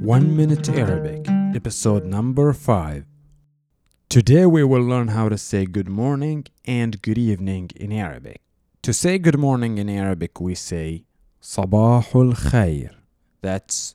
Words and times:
One 0.00 0.34
Minute 0.34 0.70
Arabic, 0.70 1.28
episode 1.54 2.06
number 2.06 2.54
5. 2.54 3.04
Today 4.08 4.46
we 4.46 4.64
will 4.64 4.80
learn 4.80 5.08
how 5.08 5.28
to 5.28 5.36
say 5.36 5.66
good 5.66 5.90
morning 5.90 6.46
and 6.64 7.02
good 7.02 7.18
evening 7.18 7.70
in 7.76 7.92
Arabic. 7.92 8.40
To 8.80 8.94
say 8.94 9.18
good 9.18 9.38
morning 9.38 9.76
in 9.76 9.90
Arabic, 9.90 10.40
we 10.40 10.54
say 10.54 11.04
Sabahul 11.42 12.32
Khair. 12.48 12.92
That's 13.42 13.94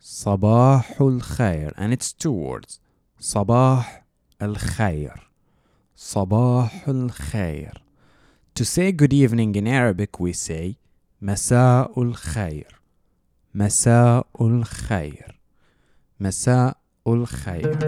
Sabahul 0.00 1.22
Khair, 1.22 1.72
and 1.76 1.92
it's 1.92 2.12
two 2.12 2.30
words 2.30 2.78
Sabah 3.20 3.84
al 4.40 4.54
Khair. 4.54 5.18
Sabahul 5.96 7.10
Khair. 7.32 7.72
To 8.54 8.64
say 8.64 8.92
good 8.92 9.12
evening 9.12 9.56
in 9.56 9.66
Arabic, 9.66 10.20
we 10.20 10.32
say 10.32 10.76
Masa'ul 11.22 12.16
Khair. 12.16 12.66
Masa'ul 13.54 14.64
Khair. 14.66 15.30
Masa'ul 16.20 17.28
Khair. 17.28 17.78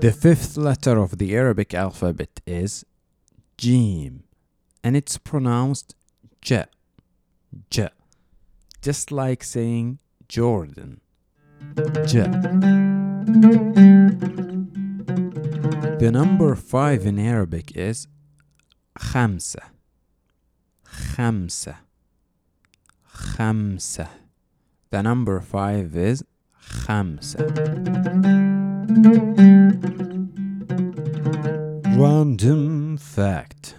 The 0.00 0.10
fifth 0.10 0.56
letter 0.56 0.96
of 0.96 1.18
the 1.18 1.36
Arabic 1.36 1.74
alphabet 1.74 2.40
is 2.46 2.86
Jim, 3.58 4.22
and 4.82 4.96
it's 4.96 5.18
pronounced 5.18 5.94
J. 6.40 6.64
J. 7.68 7.90
Just 8.80 9.12
like 9.12 9.44
saying 9.44 9.98
Jordan. 10.28 11.02
J. 12.06 12.22
The 16.00 16.10
number 16.10 16.54
five 16.54 17.04
in 17.04 17.18
Arabic 17.18 17.76
is 17.76 18.08
خمسة. 18.97 19.61
خمسة. 20.85 21.75
خمسة. 23.05 24.07
The 24.91 25.01
number 25.03 25.39
five 25.39 25.95
is 25.95 26.23
خمسة. 26.59 28.45
Random 31.97 32.97
fact. 32.97 33.75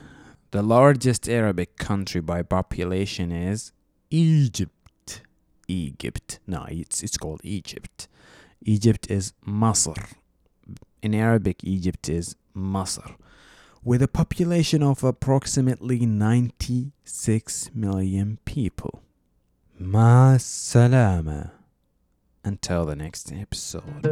The 0.50 0.62
largest 0.62 1.28
Arabic 1.28 1.76
country 1.76 2.20
by 2.20 2.42
population 2.42 3.30
is 3.30 3.72
Egypt. 4.10 5.22
Egypt. 5.68 6.38
No, 6.46 6.64
it's 6.68 7.02
it's 7.02 7.18
called 7.18 7.40
Egypt. 7.44 8.08
Egypt 8.64 9.10
is 9.10 9.32
Masr. 9.46 10.14
In 11.02 11.14
Arabic, 11.14 11.62
Egypt 11.62 12.08
is 12.08 12.36
Masr. 12.56 13.16
With 13.83 14.03
a 14.03 14.07
population 14.07 14.83
of 14.83 15.03
approximately 15.03 16.05
96 16.05 17.71
million 17.73 18.37
people. 18.45 19.01
Ma 19.79 20.37
salama. 20.37 21.53
Until 22.43 22.85
the 22.85 22.95
next 22.95 23.31
episode. 23.31 24.05